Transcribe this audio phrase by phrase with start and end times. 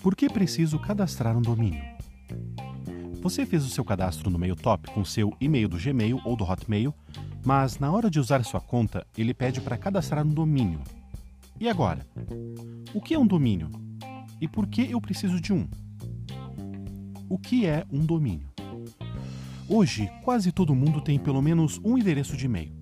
[0.00, 1.82] Por que preciso cadastrar um domínio?
[3.20, 6.94] Você fez o seu cadastro no MailTop com seu e-mail do Gmail ou do Hotmail,
[7.44, 10.80] mas na hora de usar sua conta, ele pede para cadastrar um domínio.
[11.60, 12.06] E agora?
[12.94, 13.68] O que é um domínio?
[14.40, 15.68] E por que eu preciso de um?
[17.28, 18.48] O que é um domínio?
[19.68, 22.77] Hoje, quase todo mundo tem pelo menos um endereço de e-mail.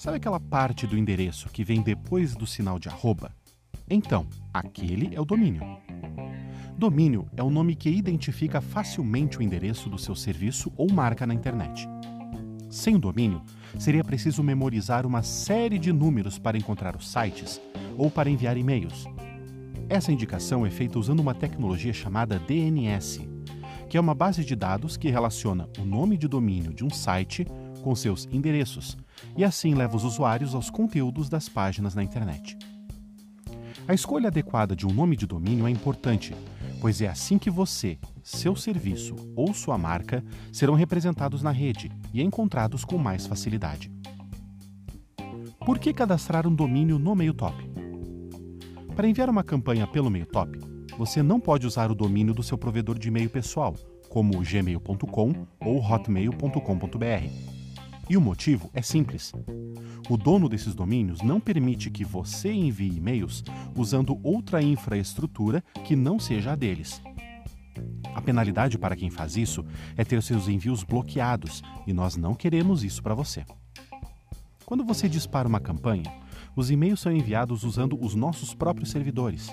[0.00, 3.36] Sabe aquela parte do endereço que vem depois do sinal de arroba?
[3.86, 5.60] Então, aquele é o domínio.
[6.74, 11.34] Domínio é o nome que identifica facilmente o endereço do seu serviço ou marca na
[11.34, 11.86] internet.
[12.70, 13.42] Sem o domínio,
[13.78, 17.60] seria preciso memorizar uma série de números para encontrar os sites
[17.98, 19.04] ou para enviar e-mails.
[19.86, 23.20] Essa indicação é feita usando uma tecnologia chamada DNS,
[23.86, 27.46] que é uma base de dados que relaciona o nome de domínio de um site
[27.80, 28.96] com seus endereços
[29.36, 32.56] e assim leva os usuários aos conteúdos das páginas na internet.
[33.86, 36.34] A escolha adequada de um nome de domínio é importante,
[36.80, 42.22] pois é assim que você, seu serviço ou sua marca serão representados na rede e
[42.22, 43.90] encontrados com mais facilidade.
[45.64, 47.54] Por que cadastrar um domínio no MailTop?
[48.94, 50.58] Para enviar uma campanha pelo MailTop,
[50.96, 53.74] você não pode usar o domínio do seu provedor de e-mail pessoal,
[54.08, 57.59] como gmail.com ou hotmail.com.br.
[58.10, 59.32] E o motivo é simples.
[60.08, 63.44] O dono desses domínios não permite que você envie e-mails
[63.76, 67.00] usando outra infraestrutura que não seja a deles.
[68.12, 69.64] A penalidade para quem faz isso
[69.96, 73.44] é ter seus envios bloqueados e nós não queremos isso para você.
[74.66, 76.12] Quando você dispara uma campanha,
[76.56, 79.50] os e-mails são enviados usando os nossos próprios servidores.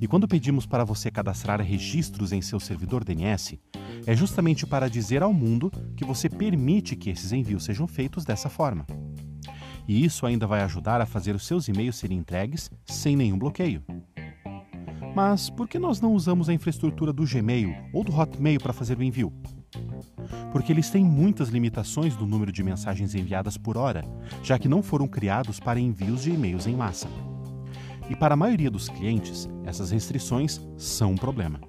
[0.00, 3.60] E quando pedimos para você cadastrar registros em seu servidor DNS,
[4.06, 8.48] é justamente para dizer ao mundo que você permite que esses envios sejam feitos dessa
[8.48, 8.86] forma.
[9.86, 13.82] E isso ainda vai ajudar a fazer os seus e-mails serem entregues sem nenhum bloqueio.
[15.14, 18.96] Mas por que nós não usamos a infraestrutura do Gmail ou do Hotmail para fazer
[18.96, 19.30] o envio?
[20.50, 24.02] Porque eles têm muitas limitações do número de mensagens enviadas por hora,
[24.42, 27.08] já que não foram criados para envios de e-mails em massa.
[28.10, 31.60] E para a maioria dos clientes, essas restrições são um problema.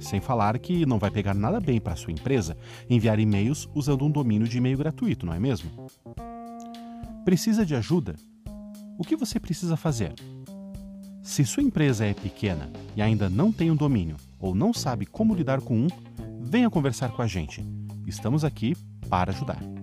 [0.00, 2.56] Sem falar que não vai pegar nada bem para sua empresa
[2.88, 5.70] enviar e-mails usando um domínio de e-mail gratuito, não é mesmo?
[7.22, 8.16] Precisa de ajuda?
[8.96, 10.14] O que você precisa fazer?
[11.22, 15.34] Se sua empresa é pequena e ainda não tem um domínio ou não sabe como
[15.34, 15.88] lidar com um,
[16.40, 17.62] venha conversar com a gente.
[18.06, 18.74] Estamos aqui
[19.10, 19.77] para ajudar.